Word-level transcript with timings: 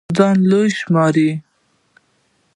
ځان 0.17 0.37
لوے 0.49 0.69
شمارل 0.79 1.17